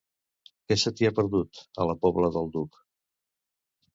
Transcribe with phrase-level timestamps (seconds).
[0.71, 2.79] Què se t'hi ha perdut, a la Pobla del Duc?